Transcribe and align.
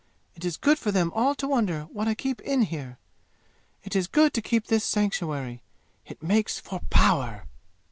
It 0.33 0.43
is 0.43 0.57
good 0.57 0.79
for 0.79 0.91
them 0.91 1.11
all 1.13 1.35
to 1.35 1.47
wonder 1.47 1.83
what 1.93 2.07
I 2.07 2.15
keep 2.15 2.41
in 2.41 2.63
here! 2.63 2.97
It 3.83 3.95
is 3.95 4.07
good 4.07 4.33
to 4.33 4.41
keep 4.41 4.65
this 4.65 4.83
sanctuary; 4.83 5.61
it 6.07 6.23
makes 6.23 6.57
for 6.59 6.79
power!" 6.89 7.43